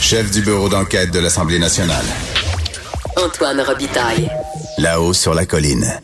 Chef 0.00 0.30
du 0.30 0.42
bureau 0.42 0.68
d'enquête 0.68 1.10
de 1.10 1.18
l'Assemblée 1.18 1.58
nationale. 1.58 2.04
Antoine 3.16 3.60
Robitaille. 3.60 4.30
Là-haut 4.78 5.12
sur 5.12 5.34
la 5.34 5.44
colline. 5.44 6.00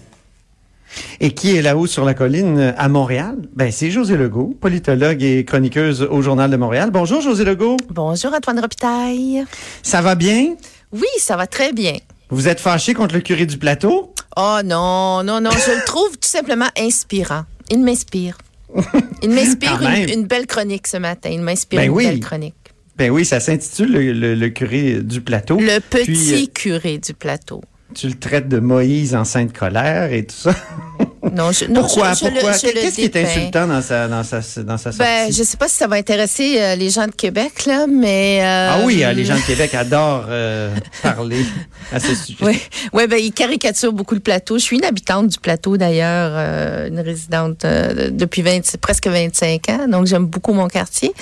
Et 1.21 1.31
qui 1.31 1.57
est 1.57 1.63
là-haut 1.63 1.87
sur 1.87 2.05
la 2.05 2.15
colline 2.15 2.75
à 2.77 2.89
Montréal? 2.89 3.37
Ben, 3.55 3.71
c'est 3.71 3.93
José 3.93 4.17
Legault, 4.17 4.57
politologue 4.61 5.23
et 5.23 5.45
chroniqueuse 5.45 6.03
au 6.03 6.21
Journal 6.21 6.51
de 6.51 6.57
Montréal. 6.57 6.91
Bonjour, 6.91 7.21
José 7.21 7.45
Legault. 7.45 7.77
Bonjour, 7.89 8.35
Antoine 8.35 8.59
Robitaille. 8.59 9.45
Ça 9.85 10.01
va 10.01 10.17
bien? 10.17 10.57
Oui, 10.91 11.07
ça 11.21 11.37
va 11.37 11.47
très 11.47 11.73
bien. 11.73 11.99
Vous 12.31 12.49
êtes 12.49 12.59
fâché 12.59 12.95
contre 12.95 13.15
le 13.15 13.21
curé 13.21 13.47
du 13.47 13.59
plateau? 13.59 14.13
Oh 14.37 14.59
non, 14.65 15.23
non, 15.23 15.41
non, 15.41 15.51
je 15.53 15.71
le 15.71 15.85
trouve 15.85 16.19
tout 16.19 16.29
simplement 16.29 16.69
inspirant. 16.77 17.45
Il 17.71 17.85
m'inspire. 17.85 18.39
Il 19.23 19.31
m'inspire 19.31 19.81
une, 19.83 20.11
une 20.11 20.27
belle 20.27 20.47
chronique 20.47 20.87
ce 20.87 20.97
matin. 20.99 21.31
Il 21.33 21.41
m'inspire 21.41 21.81
Ben 21.81 21.87
une 21.87 21.93
oui. 21.93 22.05
belle 22.07 22.21
chronique. 22.21 22.55
Ben 22.97 23.11
oui, 23.11 23.25
ça 23.25 23.39
s'intitule 23.41 23.93
le, 23.93 24.13
le- 24.13 24.35
le 24.35 24.49
curé 24.49 25.01
du 25.03 25.21
plateau. 25.21 25.59
Le 25.61 25.79
petit 25.81 26.05
Puis, 26.05 26.35
euh, 26.35 26.47
curé 26.53 26.99
du 26.99 27.15
plateau. 27.15 27.63
tu 27.95 28.09
le 28.09 28.15
traites 28.15 28.49
de 28.49 28.59
Moïse 28.59 29.15
en 29.15 29.25
sainte 29.25 29.53
colère 29.57 30.13
et 30.13 30.25
tout 30.27 30.35
ça. 30.37 30.55
Non, 31.35 31.53
je, 31.53 31.65
non, 31.67 31.83
Pourquoi? 31.83 32.13
je- 32.15 32.25
je 32.27 32.73
Qu'est-ce 32.73 32.95
qui 32.97 33.05
est 33.05 33.17
insultant 33.17 33.67
dans 33.67 33.83
sa, 33.83 34.09
dans 34.09 34.23
sa, 34.25 34.41
dans 34.63 34.77
sa 34.79 34.93
sortie? 34.93 34.99
Ben, 34.99 35.33
je 35.33 35.43
sais 35.43 35.57
pas 35.57 35.69
si 35.69 35.75
ça 35.77 35.87
va 35.87 35.97
intéresser 35.97 36.61
euh, 36.61 36.75
les 36.77 36.91
gens 36.91 37.07
de 37.07 37.13
Québec, 37.13 37.67
là, 37.67 37.87
mais... 37.89 38.41
euh, 38.43 38.69
Ah 38.73 38.81
oui, 38.85 39.03
euh, 39.05 39.13
les 39.13 39.25
gens 39.25 39.37
de 39.37 39.41
Québec 39.47 39.75
adorent 39.75 40.27
euh, 40.29 40.75
parler 41.03 41.45
à 41.93 42.01
ce 42.01 42.15
sujet. 42.15 42.39
Oui, 42.43 42.61
ouais, 42.93 43.07
ben, 43.07 43.19
il 43.19 43.33
caricature 43.33 43.93
beaucoup 43.93 44.15
le 44.15 44.21
plateau. 44.21 44.59
Je 44.59 44.63
suis 44.65 44.77
une 44.79 44.85
habitante 44.85 45.29
du 45.29 45.39
plateau 45.39 45.77
d'ailleurs, 45.77 46.87
une 46.89 47.01
résidente 47.01 47.65
depuis 47.65 48.43
20, 48.43 48.77
presque 48.81 49.07
25 49.07 49.69
ans, 49.71 49.89
donc 49.89 50.07
j'aime 50.07 50.27
beaucoup 50.27 50.53
mon 50.53 50.69
quartier. 50.69 51.13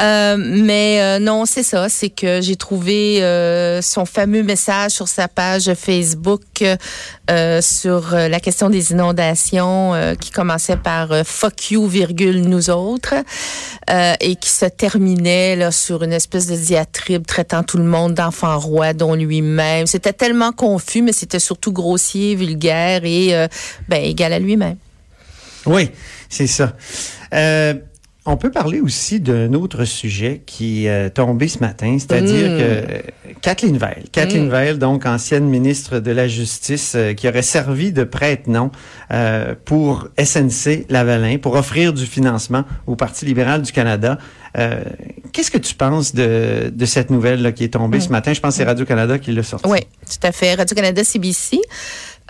Mais 0.00 1.18
non, 1.20 1.46
c'est 1.46 1.62
ça, 1.62 1.88
c'est 1.88 2.10
que 2.10 2.40
j'ai 2.40 2.56
trouvé 2.56 3.20
son 3.82 4.04
fameux 4.04 4.42
message 4.42 4.92
sur 4.92 5.08
sa 5.08 5.28
page 5.28 5.70
Facebook 5.74 6.42
sur 7.60 8.10
la 8.12 8.40
question 8.40 8.70
des 8.70 8.92
inondations 8.92 9.37
euh, 9.54 10.14
qui 10.14 10.30
commençait 10.30 10.76
par 10.76 11.12
euh, 11.12 11.22
fuck 11.24 11.70
you 11.70 11.86
virgule 11.86 12.42
nous 12.42 12.70
autres 12.70 13.14
euh, 13.90 14.14
et 14.20 14.36
qui 14.36 14.50
se 14.50 14.66
terminait 14.66 15.56
là 15.56 15.70
sur 15.70 16.02
une 16.02 16.12
espèce 16.12 16.46
de 16.46 16.56
diatribe 16.56 17.26
traitant 17.26 17.62
tout 17.62 17.78
le 17.78 17.84
monde 17.84 18.14
d'enfant 18.14 18.58
roi 18.58 18.92
dont 18.92 19.14
lui-même. 19.14 19.86
C'était 19.86 20.12
tellement 20.12 20.52
confus 20.52 21.02
mais 21.02 21.12
c'était 21.12 21.38
surtout 21.38 21.72
grossier, 21.72 22.34
vulgaire 22.34 23.04
et 23.04 23.48
ben 23.88 24.02
égal 24.02 24.32
à 24.32 24.38
lui-même. 24.38 24.76
Oui, 25.66 25.90
c'est 26.28 26.46
ça. 26.46 26.74
On 28.30 28.36
peut 28.36 28.50
parler 28.50 28.80
aussi 28.80 29.20
d'un 29.20 29.52
autre 29.54 29.84
sujet 29.84 30.42
qui 30.46 30.86
est 30.86 31.10
tombé 31.10 31.48
ce 31.48 31.58
matin, 31.58 31.96
c'est-à-dire 31.98 32.50
Mm. 32.50 32.58
que 32.58 32.62
euh, 32.62 32.84
Kathleen 33.42 33.76
Veil, 33.78 34.04
Kathleen 34.12 34.48
Veil, 34.50 34.78
donc 34.78 35.06
ancienne 35.06 35.44
ministre 35.46 35.98
de 35.98 36.10
la 36.12 36.28
Justice, 36.28 36.92
euh, 36.94 37.14
qui 37.14 37.28
aurait 37.28 37.42
servi 37.42 37.92
de 37.92 38.04
prête-nom 38.04 38.70
euh, 39.12 39.54
pour 39.64 40.08
SNC 40.18 40.86
Lavalin, 40.88 41.38
pour 41.38 41.54
offrir 41.54 41.92
du 41.92 42.06
financement 42.06 42.64
au 42.86 42.96
Parti 42.96 43.24
libéral 43.24 43.62
du 43.62 43.72
Canada. 43.72 44.18
Euh, 44.56 44.82
Qu'est-ce 45.32 45.50
que 45.50 45.58
tu 45.58 45.74
penses 45.74 46.14
de, 46.14 46.70
de 46.74 46.86
cette 46.86 47.10
nouvelle 47.10 47.42
là, 47.42 47.52
qui 47.52 47.64
est 47.64 47.68
tombée 47.74 48.00
ce 48.00 48.08
matin? 48.08 48.32
Je 48.32 48.40
pense 48.40 48.54
que 48.54 48.56
c'est 48.58 48.64
Radio-Canada 48.64 49.18
qui 49.18 49.32
l'a 49.32 49.42
sorti. 49.42 49.68
Oui, 49.68 49.80
tout 50.06 50.26
à 50.26 50.32
fait. 50.32 50.54
Radio-Canada, 50.54 51.04
CBC. 51.04 51.58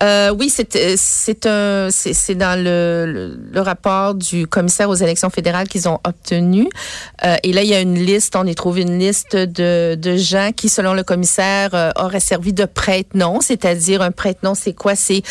Euh, 0.00 0.30
oui, 0.38 0.48
c'est 0.48 0.76
euh, 0.76 0.94
c'est 0.96 1.46
un 1.46 1.88
c'est 1.90 2.14
c'est 2.14 2.34
dans 2.34 2.56
le, 2.56 3.04
le, 3.06 3.40
le 3.52 3.60
rapport 3.60 4.14
du 4.14 4.46
commissaire 4.46 4.88
aux 4.88 4.94
élections 4.94 5.30
fédérales 5.30 5.68
qu'ils 5.68 5.88
ont 5.88 5.98
obtenu. 6.04 6.68
Euh, 7.24 7.36
et 7.42 7.52
là, 7.52 7.62
il 7.62 7.68
y 7.68 7.74
a 7.74 7.80
une 7.80 7.98
liste, 7.98 8.36
on 8.36 8.46
y 8.46 8.54
trouve 8.54 8.78
une 8.78 8.98
liste 8.98 9.34
de, 9.34 9.96
de 9.96 10.16
gens 10.16 10.50
qui, 10.54 10.68
selon 10.68 10.94
le 10.94 11.02
commissaire, 11.02 11.70
euh, 11.74 11.90
auraient 11.96 12.20
servi 12.20 12.52
de 12.52 12.64
prête-nom. 12.64 13.40
C'est-à-dire, 13.40 14.02
un 14.02 14.12
prête-nom, 14.12 14.54
c'est 14.54 14.72
quoi? 14.72 14.94
C'est 14.94 15.22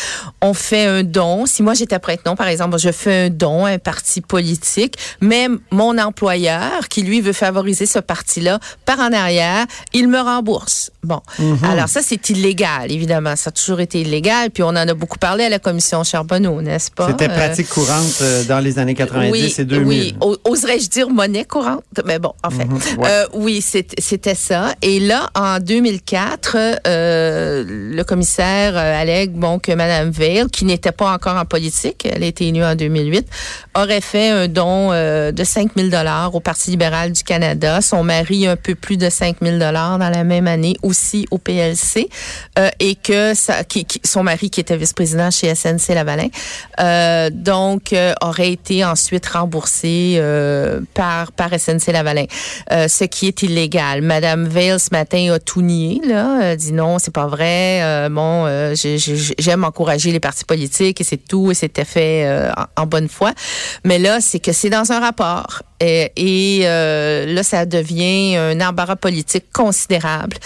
on 0.42 0.52
fait 0.52 0.84
un 0.84 1.02
don. 1.02 1.46
Si 1.46 1.62
moi 1.62 1.74
j'étais 1.74 1.98
prête-nom, 1.98 2.36
par 2.36 2.48
exemple, 2.48 2.78
je 2.78 2.92
fais 2.92 3.26
un 3.26 3.30
don 3.30 3.64
à 3.64 3.70
un 3.70 3.78
parti 3.78 4.20
politique, 4.20 4.96
mais 5.20 5.48
mon 5.70 5.96
employeur, 5.98 6.88
qui 6.88 7.02
lui 7.02 7.20
veut 7.20 7.32
favoriser 7.32 7.86
ce 7.86 8.00
parti-là, 8.00 8.58
par 8.84 8.98
en 9.00 9.12
arrière, 9.12 9.64
il 9.94 10.08
me 10.08 10.20
rembourse. 10.20 10.90
Bon. 11.02 11.22
Alors 11.62 11.88
ça, 11.88 12.02
c'est 12.02 12.28
illégal, 12.28 12.92
évidemment. 12.92 13.34
Ça 13.36 13.48
a 13.48 13.52
toujours 13.52 13.80
été 13.80 14.02
illégal. 14.02 14.50
Puis 14.58 14.64
on 14.64 14.70
en 14.70 14.74
a 14.88 14.92
beaucoup 14.94 15.18
parlé 15.18 15.44
à 15.44 15.48
la 15.48 15.60
commission 15.60 16.02
Charbonneau, 16.02 16.60
n'est-ce 16.60 16.90
pas? 16.90 17.06
C'était 17.06 17.30
Euh, 17.30 17.36
pratique 17.36 17.68
courante 17.68 18.18
euh, 18.22 18.42
dans 18.42 18.58
les 18.58 18.80
années 18.80 18.96
90 18.96 19.30
oui, 19.30 19.54
et 19.56 19.64
2000. 19.64 20.16
Oui, 20.20 20.36
oserais-je 20.44 20.88
dire 20.90 21.08
monnaie 21.10 21.44
courante? 21.44 21.84
Mais 22.04 22.18
bon, 22.18 22.32
en 22.42 22.50
fait. 22.50 22.64
Mhm, 22.64 22.78
ouais. 22.98 23.08
Euh, 23.08 23.26
oui, 23.34 23.62
c'était 23.62 24.34
ça. 24.34 24.74
Et 24.82 24.98
là, 24.98 25.30
en 25.36 25.60
2004, 25.60 26.56
euh, 26.88 27.62
le 27.68 28.02
commissaire 28.02 28.76
allègue 28.76 29.30
bon, 29.30 29.60
que 29.60 29.70
Mme 29.70 30.10
Veil, 30.10 30.46
qui 30.52 30.64
n'était 30.64 30.90
pas 30.90 31.12
encore 31.12 31.36
en 31.36 31.44
politique, 31.44 32.04
elle 32.12 32.24
a 32.24 32.26
été 32.26 32.48
élue 32.48 32.64
en 32.64 32.74
2008, 32.74 33.28
aurait 33.76 34.00
fait 34.00 34.30
un 34.30 34.48
don 34.48 34.90
euh, 34.90 35.30
de 35.30 35.44
5 35.44 35.70
000 35.76 35.88
au 36.32 36.40
Parti 36.40 36.70
libéral 36.72 37.12
du 37.12 37.22
Canada. 37.22 37.80
Son 37.80 38.02
mari, 38.02 38.48
un 38.48 38.56
peu 38.56 38.74
plus 38.74 38.96
de 38.96 39.08
5 39.08 39.36
000 39.40 39.58
dans 39.58 39.70
la 39.98 40.24
même 40.24 40.48
année, 40.48 40.74
aussi 40.82 41.26
au 41.30 41.38
PLC. 41.38 42.08
euh, 42.58 42.70
et 42.80 42.96
que 42.96 43.34
ça, 43.34 43.62
qui, 43.62 43.84
qui- 43.84 44.00
son 44.04 44.24
mari, 44.24 44.47
qui 44.50 44.60
était 44.60 44.76
vice-président 44.76 45.30
chez 45.30 45.54
SNC 45.54 45.94
Lavalin, 45.94 46.28
euh, 46.80 47.30
donc 47.32 47.92
euh, 47.92 48.12
aurait 48.20 48.52
été 48.52 48.84
ensuite 48.84 49.26
remboursé 49.26 50.14
euh, 50.18 50.80
par 50.94 51.32
par 51.32 51.50
SNC 51.58 51.92
Lavalin, 51.92 52.24
ce 52.70 53.04
qui 53.04 53.28
est 53.28 53.42
illégal. 53.42 54.02
Madame 54.02 54.46
Veil 54.46 54.78
ce 54.78 54.88
matin 54.92 55.32
a 55.32 55.38
tout 55.38 55.62
nié 55.62 56.00
là, 56.06 56.56
dit 56.56 56.72
non, 56.72 56.98
c'est 56.98 57.12
pas 57.14 57.26
vrai. 57.26 58.08
Bon, 58.10 58.46
j'ai- 58.74 58.98
j'ai- 58.98 59.34
j'aime 59.38 59.64
encourager 59.64 60.12
les 60.12 60.20
partis 60.20 60.44
politiques 60.44 61.00
et 61.00 61.04
c'est 61.04 61.16
tout 61.16 61.50
et 61.50 61.54
c'était 61.54 61.84
fait 61.84 62.26
en 62.76 62.86
bonne 62.86 63.08
foi. 63.08 63.32
Mais 63.84 63.98
là, 63.98 64.20
c'est 64.20 64.38
que 64.40 64.52
c'est 64.52 64.70
dans 64.70 64.92
un 64.92 65.00
rapport 65.00 65.62
et, 65.80 66.12
et, 66.16 66.60
euh, 66.64 67.26
là, 67.26 67.42
ça 67.42 67.66
devient 67.66 68.36
un 68.36 68.60
embarras 68.60 68.96
politique 68.96 69.44
considérable 69.52 70.36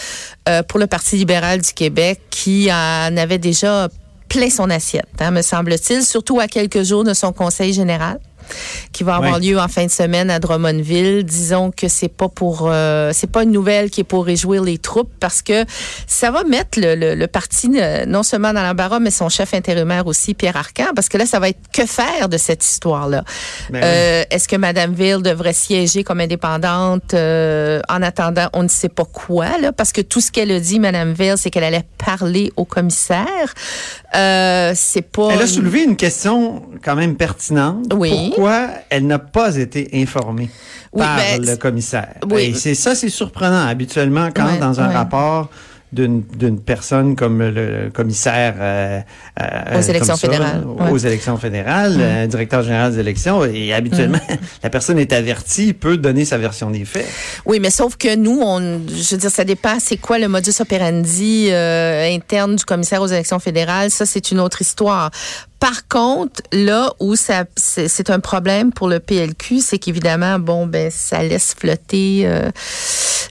euh, 0.49 0.63
pour 0.63 0.79
le 0.79 0.87
Parti 0.87 1.17
libéral 1.17 1.61
du 1.61 1.73
Québec 1.73 2.21
qui 2.31 2.71
en 2.71 3.17
avait 3.17 3.39
déjà 3.39 3.89
plein 4.29 4.51
son 4.51 4.71
assiette, 4.71 5.09
hein, 5.21 5.31
me 5.31 5.43
semble-t-il, 5.43 6.03
surtout 6.03 6.41
à 6.41 6.49
quelques 6.49 6.83
jours 6.83 7.05
de 7.05 7.13
son 7.13 7.33
conseil 7.33 7.73
général 7.73 8.19
qui 8.93 9.05
va 9.05 9.17
avoir 9.17 9.39
lieu 9.39 9.59
en 9.59 9.69
fin 9.69 9.87
de 9.87 9.91
semaine 9.91 10.31
à 10.31 10.39
Drummondville. 10.39 11.25
Disons 11.25 11.71
que 11.71 11.89
c'est 11.89 12.09
pas 12.09 12.29
pour, 12.29 12.69
euh, 12.71 13.11
c'est 13.13 13.31
pas 13.31 13.43
une 13.43 13.53
nouvelle 13.53 13.91
qui 13.91 14.01
est 14.01 14.05
pour 14.05 14.25
réjouir 14.27 14.63
les 14.63 14.79
troupes 14.79 15.11
parce 15.21 15.43
que 15.43 15.65
ça 16.07 16.31
va 16.31 16.45
mettre 16.45 16.79
le, 16.81 16.95
le, 16.95 17.15
le 17.15 17.27
parti 17.27 17.71
euh, 17.75 18.05
non 18.07 18.23
seulement 18.23 18.53
dans 18.53 18.63
l'embarras, 18.63 18.99
mais 19.01 19.11
son 19.11 19.29
chef 19.29 19.55
intérimaire 19.55 20.07
aussi, 20.07 20.35
Pierre 20.35 20.57
Arcan, 20.57 20.93
parce 20.95 21.09
que 21.09 21.19
là, 21.19 21.27
ça 21.27 21.39
va 21.39 21.49
être 21.49 21.61
que 21.73 21.87
faire 21.87 22.29
de 22.29 22.37
cette 22.39 22.65
histoire-là. 22.65 23.25
Ben 23.71 23.83
Euh, 23.83 24.25
Est-ce 24.31 24.49
que 24.49 24.57
Mme 24.57 24.93
Ville 24.95 25.23
devrait 25.23 25.53
siéger 25.53 26.05
comme 26.05 26.21
indépendante 26.21 27.15
euh, 27.15 27.81
en 27.89 28.03
attendant, 28.03 28.49
on 28.53 28.63
ne 28.63 28.69
sait 28.69 28.89
pas 28.89 29.05
quoi, 29.05 29.59
là, 29.59 29.73
parce 29.73 29.93
que 29.93 30.01
tout 30.01 30.21
ce 30.21 30.31
qu'elle 30.31 30.51
a 30.51 30.61
dit, 30.61 30.79
Mme 30.81 31.13
Ville, 31.13 31.35
c'est 31.37 31.51
qu'elle 31.51 31.65
allait 31.65 31.85
parler 32.05 32.53
au 32.57 32.65
commissaire. 32.65 33.55
C'est 34.13 35.03
pas. 35.11 35.29
Elle 35.33 35.43
a 35.43 35.47
soulevé 35.47 35.83
une 35.85 35.97
question 35.97 36.63
quand 36.85 36.97
même 36.97 37.17
pertinente. 37.17 37.93
Oui. 37.95 38.11
Pourquoi 38.11 38.32
elle 38.91 39.07
n'a 39.07 39.19
pas 39.19 39.57
été 39.57 39.89
informée 39.95 40.49
Oui, 40.93 41.01
par 41.03 41.17
ben, 41.17 41.45
le 41.45 41.57
commissaire? 41.57 42.15
oui. 42.31 42.43
Et 42.43 42.55
c'est 42.55 42.75
ça, 42.75 42.95
c'est 42.95 43.09
surprenant. 43.09 43.67
Habituellement, 43.67 44.29
quand 44.35 44.47
Ouais, 44.47 44.59
dans 44.59 44.81
un 44.81 44.89
ouais. 44.89 44.95
rapport 44.95 45.51
d'une 45.93 46.61
personne 46.61 47.17
comme 47.17 47.43
le 47.43 47.91
commissaire 47.93 48.55
euh, 48.59 49.01
euh, 49.41 49.79
Aux 49.79 49.83
élections 49.83 50.15
comme 50.15 50.21
ça, 50.21 50.27
fédérales, 50.27 50.65
aux. 50.67 50.95
Mm. 50.95 51.07
élections 51.07 51.37
fédérales, 51.37 51.97
euh, 52.01 52.27
directeur 52.27 52.63
général 52.63 52.93
des 52.93 53.01
élections, 53.01 53.45
et 53.45 53.73
habituellement, 53.73 54.21
la 54.63 54.71
personne 54.71 54.99
est 54.99 55.13
avertie, 55.13 55.73
peut 55.73 55.99
donner 55.99 56.25
sa 56.25 56.39
version 56.39 56.71
des 56.71 56.85
faits. 56.85 57.09
Oui, 57.45 57.61
mais 57.61 57.71
sauf 57.71 57.97
que 57.97 58.17
nous, 58.17 58.41
on, 58.43 58.61
je 58.89 59.15
veux 59.15 59.21
dire, 59.21 59.31
ça 59.31 59.45
dépend. 59.45 59.79
C'est 59.81 59.99
quoi 59.99 60.19
le 60.19 60.29
modus 60.29 60.61
operandi 60.61 61.49
euh, 61.51 62.15
interne 62.15 62.57
du 62.57 62.65
commissaire 62.65 63.03
aux 63.03 63.07
élections 63.07 63.39
fédérales 63.39 63.91
Ça, 63.91 64.07
c'est 64.07 64.31
une 64.31 64.41
autre 64.41 64.63
histoire. 64.63 65.11
Par 65.63 65.87
contre, 65.87 66.43
là 66.51 66.93
où 66.99 67.15
ça, 67.15 67.45
c'est 67.55 67.87
c'est 67.87 68.11
un 68.11 68.19
problème 68.19 68.73
pour 68.73 68.89
le 68.89 68.99
PLQ, 68.99 69.61
c'est 69.61 69.79
qu'évidemment, 69.79 70.41
bon, 70.41 70.67
ben, 70.67 70.91
ça 70.91 71.23
laisse 71.23 71.55
flotter 71.57 72.23
euh, 72.25 72.51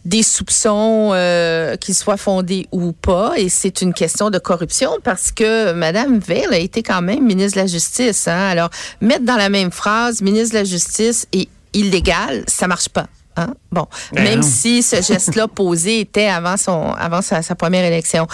des 0.05 0.23
soupçons, 0.23 1.11
euh, 1.13 1.75
qu'ils 1.75 1.95
soient 1.95 2.17
fondés 2.17 2.67
ou 2.71 2.91
pas, 2.91 3.33
et 3.37 3.49
c'est 3.49 3.81
une 3.81 3.93
question 3.93 4.29
de 4.29 4.39
corruption 4.39 4.97
parce 5.03 5.31
que 5.31 5.73
Madame 5.73 6.19
Veil 6.19 6.47
a 6.51 6.57
été 6.57 6.83
quand 6.83 7.01
même 7.01 7.23
ministre 7.23 7.57
de 7.57 7.61
la 7.61 7.67
Justice. 7.67 8.27
Hein? 8.27 8.49
Alors, 8.49 8.69
mettre 8.99 9.25
dans 9.25 9.37
la 9.37 9.49
même 9.49 9.71
phrase 9.71 10.21
ministre 10.21 10.55
de 10.55 10.59
la 10.59 10.65
Justice 10.65 11.27
et 11.33 11.47
illégal, 11.73 12.43
ça 12.47 12.67
marche 12.67 12.89
pas. 12.89 13.07
Hein? 13.37 13.53
Bon, 13.71 13.87
Ben 14.13 14.23
même 14.23 14.39
non. 14.41 14.47
si 14.47 14.83
ce 14.83 15.01
geste-là 15.01 15.47
posé 15.47 16.01
était 16.01 16.27
avant 16.27 16.57
son 16.57 16.91
avant 16.93 17.21
sa, 17.21 17.41
sa 17.41 17.55
première 17.55 17.85
élection, 17.85 18.27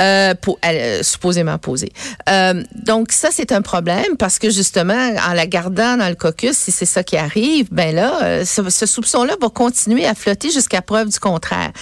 euh, 0.00 0.34
pour, 0.34 0.58
euh, 0.64 1.02
supposément 1.02 1.58
posé. 1.58 1.92
Euh, 2.28 2.62
donc 2.74 3.12
ça 3.12 3.28
c'est 3.32 3.52
un 3.52 3.62
problème 3.62 4.16
parce 4.18 4.38
que 4.38 4.50
justement 4.50 5.12
en 5.28 5.32
la 5.32 5.46
gardant 5.46 5.96
dans 5.96 6.08
le 6.08 6.14
caucus, 6.14 6.56
si 6.56 6.72
c'est 6.72 6.84
ça 6.84 7.02
qui 7.02 7.16
arrive, 7.16 7.68
ben 7.72 7.94
là, 7.94 8.44
ce, 8.44 8.68
ce 8.68 8.86
soupçon-là 8.86 9.36
va 9.40 9.48
continuer 9.48 10.06
à 10.06 10.14
flotter 10.14 10.50
jusqu'à 10.50 10.82
preuve 10.82 11.08
du 11.08 11.18
contraire. 11.18 11.72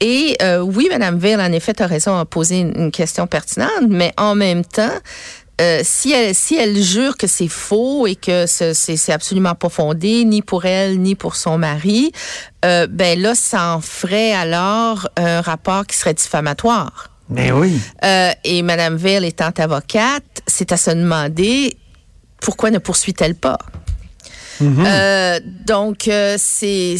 Et 0.00 0.36
euh, 0.42 0.60
oui, 0.60 0.88
Madame 0.90 1.18
Veil, 1.18 1.36
en 1.36 1.52
effet, 1.52 1.80
a 1.82 1.86
raison 1.86 2.16
à 2.16 2.24
poser 2.24 2.60
une, 2.60 2.72
une 2.74 2.90
question 2.90 3.26
pertinente, 3.26 3.86
mais 3.88 4.12
en 4.16 4.34
même 4.34 4.64
temps, 4.64 4.92
euh, 5.60 5.80
si 5.84 6.12
elle 6.12 6.34
si 6.34 6.56
elle 6.56 6.80
jure 6.82 7.16
que 7.16 7.26
c'est 7.26 7.48
faux 7.48 8.06
et 8.06 8.16
que 8.16 8.46
ce- 8.46 8.72
c'est 8.72 8.96
c'est 8.96 9.12
absolument 9.12 9.54
pas 9.54 9.68
fondé 9.68 10.24
ni 10.24 10.42
pour 10.42 10.64
elle 10.64 10.98
ni 11.00 11.14
pour 11.14 11.36
son 11.36 11.58
mari, 11.58 12.12
euh, 12.64 12.86
ben 12.88 13.20
là 13.20 13.34
ça 13.34 13.74
en 13.76 13.80
ferait 13.80 14.32
alors 14.32 15.08
un 15.16 15.40
rapport 15.40 15.86
qui 15.86 15.96
serait 15.96 16.14
diffamatoire. 16.14 17.08
Mais 17.28 17.52
oui. 17.52 17.78
Euh, 18.04 18.30
et 18.42 18.62
Madame 18.62 18.96
Veil 18.96 19.24
étant 19.26 19.50
avocate, 19.58 20.42
c'est 20.46 20.72
à 20.72 20.76
se 20.76 20.90
demander 20.90 21.76
pourquoi 22.40 22.70
ne 22.70 22.78
poursuit-elle 22.78 23.36
pas? 23.36 23.58
Euh, 24.62 25.40
donc, 25.66 26.08
euh, 26.08 26.36
c'est, 26.38 26.96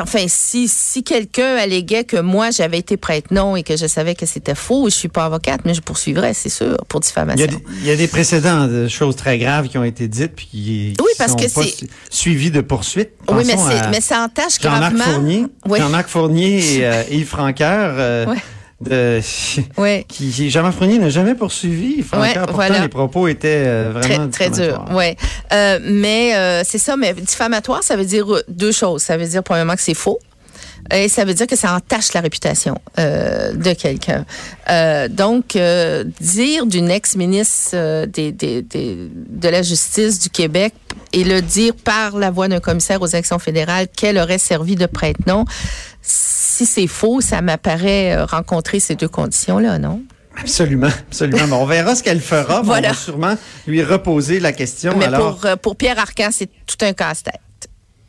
enfin, 0.00 0.24
si, 0.28 0.68
si 0.68 1.02
quelqu'un 1.02 1.56
alléguait 1.56 2.04
que 2.04 2.18
moi 2.20 2.50
j'avais 2.50 2.78
été 2.78 2.96
prête 2.96 3.30
non 3.30 3.56
et 3.56 3.62
que 3.62 3.76
je 3.76 3.86
savais 3.86 4.14
que 4.14 4.26
c'était 4.26 4.54
faux, 4.54 4.88
je 4.90 4.94
suis 4.94 5.08
pas 5.08 5.24
avocate, 5.26 5.60
mais 5.64 5.74
je 5.74 5.80
poursuivrais, 5.80 6.34
c'est 6.34 6.48
sûr, 6.48 6.76
pour 6.88 7.00
Il 7.00 7.04
y, 7.04 7.06
diffamation. 7.06 7.44
a 7.44 7.46
des, 7.48 7.58
il 7.80 7.86
y 7.86 7.90
a 7.90 7.96
des 7.96 8.08
précédents 8.08 8.66
de 8.66 8.88
choses 8.88 9.16
très 9.16 9.38
graves 9.38 9.68
qui 9.68 9.78
ont 9.78 9.84
été 9.84 10.08
dites 10.08 10.34
puis 10.36 10.46
qui, 10.50 10.58
qui 10.58 10.96
Oui, 11.00 11.10
parce 11.18 11.32
sont 11.32 11.36
que 11.38 11.52
pas 11.52 11.62
su- 11.62 11.86
suivies 12.10 12.50
de 12.50 12.60
poursuites. 12.60 13.10
Oui, 13.28 13.44
mais, 13.46 13.54
à 13.54 13.88
mais 13.90 14.00
ça 14.00 14.22
entache 14.24 14.60
Jean-Marc 14.60 14.94
gravement. 14.94 15.14
Fournier, 15.14 15.46
Oui. 15.68 15.78
Jean-Marc 15.78 16.08
Fournier 16.08 16.76
et 16.78 16.86
euh, 16.86 17.02
Yves 17.10 17.26
Franqueur. 17.26 18.28
Ouais. 18.28 18.36
De, 18.80 19.20
Oui. 19.76 20.04
qui, 20.08 20.50
Jean-Marc 20.50 20.76
Fournier 20.78 20.98
n'a 20.98 21.10
jamais 21.10 21.34
poursuivi. 21.34 21.96
Ouais, 22.14 22.32
Pourtant, 22.34 22.52
voilà. 22.52 22.78
les 22.80 22.88
propos 22.88 23.28
étaient 23.28 23.64
euh, 23.66 23.90
vraiment 23.92 24.28
Très, 24.28 24.48
très 24.48 24.50
dur, 24.50 24.66
diffamatoires. 24.78 24.96
ouais. 24.96 25.16
Euh, 25.52 25.78
mais 25.82 26.34
euh, 26.34 26.62
c'est 26.64 26.78
ça, 26.78 26.96
mais 26.96 27.12
diffamatoire, 27.14 27.82
ça 27.82 27.96
veut 27.96 28.04
dire 28.04 28.26
deux 28.48 28.72
choses. 28.72 29.02
Ça 29.02 29.16
veut 29.16 29.26
dire, 29.26 29.42
premièrement, 29.42 29.74
que 29.74 29.82
c'est 29.82 29.94
faux. 29.94 30.18
Et 30.92 31.08
ça 31.08 31.24
veut 31.26 31.34
dire 31.34 31.46
que 31.46 31.56
ça 31.56 31.74
entache 31.74 32.14
la 32.14 32.20
réputation 32.22 32.74
euh, 32.98 33.52
de 33.52 33.74
quelqu'un. 33.74 34.24
Euh, 34.70 35.08
donc, 35.08 35.54
euh, 35.54 36.04
dire 36.20 36.64
d'une 36.66 36.90
ex-ministre 36.90 38.06
des, 38.06 38.32
des, 38.32 38.62
des- 38.62 38.96
de 39.12 39.48
la 39.48 39.60
justice 39.62 40.18
du 40.18 40.30
Québec 40.30 40.72
et 41.12 41.22
le 41.22 41.42
dire 41.42 41.74
par 41.84 42.16
la 42.16 42.30
voix 42.30 42.48
d'un 42.48 42.60
commissaire 42.60 43.02
aux 43.02 43.06
élections 43.06 43.38
fédérales 43.38 43.88
qu'elle 43.94 44.16
aurait 44.18 44.38
servi 44.38 44.74
de 44.74 44.86
prête-nom, 44.86 45.44
si 46.60 46.66
c'est 46.66 46.86
faux, 46.86 47.20
ça 47.22 47.40
m'apparaît 47.40 48.14
euh, 48.16 48.24
rencontrer 48.26 48.80
ces 48.80 48.94
deux 48.94 49.08
conditions-là, 49.08 49.78
non? 49.78 50.02
Absolument, 50.38 50.88
absolument. 51.08 51.46
Bon, 51.48 51.56
on 51.62 51.66
verra 51.66 51.94
ce 51.94 52.02
qu'elle 52.02 52.20
fera. 52.20 52.60
Voilà. 52.62 52.88
On 52.88 52.92
va 52.92 52.96
sûrement 52.96 53.34
lui 53.66 53.82
reposer 53.82 54.40
la 54.40 54.52
question. 54.52 54.94
Mais 54.98 55.06
Alors, 55.06 55.36
pour, 55.36 55.46
euh, 55.46 55.56
pour 55.56 55.76
Pierre 55.76 55.98
Arcan, 55.98 56.28
c'est 56.32 56.48
tout 56.66 56.76
un 56.82 56.92
casse-tête. 56.92 57.40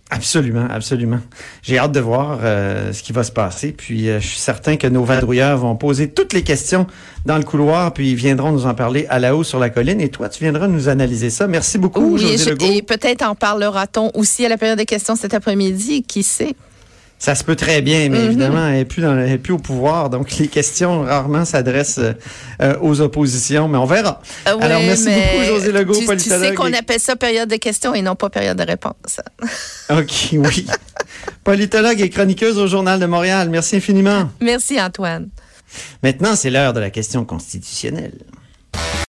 Absolument, 0.10 0.68
absolument. 0.70 1.20
J'ai 1.64 1.78
hâte 1.80 1.94
de 1.94 2.02
voir 2.02 2.40
euh, 2.44 2.92
ce 2.92 3.02
qui 3.02 3.14
va 3.14 3.24
se 3.24 3.32
passer. 3.32 3.72
Puis 3.72 4.10
euh, 4.10 4.20
je 4.20 4.28
suis 4.28 4.40
certain 4.40 4.76
que 4.76 4.86
nos 4.88 5.06
vadrouilleurs 5.06 5.58
vont 5.58 5.78
poser 5.78 6.10
toutes 6.10 6.34
les 6.34 6.44
questions 6.44 6.86
dans 7.26 7.38
le 7.38 7.44
couloir, 7.44 7.94
puis 7.94 8.12
ils 8.12 8.16
viendront 8.16 8.52
nous 8.52 8.66
en 8.66 8.74
parler 8.74 9.06
à 9.10 9.20
la 9.20 9.34
haut 9.38 9.46
sur 9.46 9.58
la 9.58 9.70
colline. 9.70 10.02
Et 10.02 10.10
toi, 10.10 10.28
tu 10.28 10.44
viendras 10.44 10.68
nous 10.68 10.90
analyser 10.90 11.30
ça. 11.30 11.48
Merci 11.48 11.78
beaucoup, 11.78 12.16
Oui, 12.16 12.22
José 12.22 12.56
je- 12.60 12.66
et 12.66 12.82
peut-être 12.82 13.22
en 13.22 13.36
parlera-t-on 13.36 14.12
aussi 14.14 14.46
à 14.46 14.50
la 14.50 14.58
période 14.58 14.78
des 14.78 14.86
questions 14.86 15.16
cet 15.16 15.34
après-midi, 15.34 16.04
qui 16.04 16.24
sait? 16.24 16.56
Ça 17.24 17.36
se 17.36 17.44
peut 17.44 17.56
très 17.56 17.84
bien, 17.84 18.10
mais 18.10 18.18
Mhm. 18.18 18.26
évidemment, 18.26 18.66
elle 18.68 18.74
n'est 18.78 18.86
plus, 18.86 19.04
dans, 19.04 19.16
elle 19.16 19.32
est 19.32 19.38
plus 19.38 19.54
au 19.54 19.60
pouvoir. 19.60 20.10
Donc, 20.10 20.36
les 20.40 20.48
questions 20.48 21.04
rarement 21.04 21.46
s'adressent 21.46 22.00
euh, 22.62 22.74
aux 22.82 23.00
oppositions, 23.00 23.68
mais 23.68 23.78
on 23.78 23.86
verra. 23.86 24.24
Euh, 24.48 24.56
ouais, 24.56 24.64
Alors, 24.64 24.82
merci 24.82 25.06
beaucoup, 25.06 25.44
José 25.46 25.72
Legault, 25.72 25.94
tu, 25.94 26.00
tu 26.00 26.06
politologue. 26.08 26.48
sais 26.50 26.56
qu'on 26.56 26.74
et- 26.74 26.78
appelle 26.78 27.00
ça 27.00 27.16
période 27.16 27.48
de 27.48 27.58
questions 27.58 27.94
et 27.94 28.02
non 28.02 28.16
pas 28.16 28.32
période 28.32 28.58
de 28.58 28.64
réponse. 28.64 29.22
OK, 29.92 30.30
oui. 30.34 30.66
politologue 31.44 32.02
et 32.02 32.10
chroniqueuse 32.10 32.58
au 32.58 32.66
Journal 32.66 33.00
de 33.00 33.06
Montréal. 33.06 33.50
Merci 33.52 33.76
infiniment. 33.76 34.28
Merci, 34.42 34.82
Antoine. 34.82 35.30
Maintenant, 36.02 36.36
c'est 36.36 36.50
l'heure 36.50 36.74
de 36.74 36.80
la 36.80 36.90
question 36.90 37.24
constitutionnelle. 37.24 38.14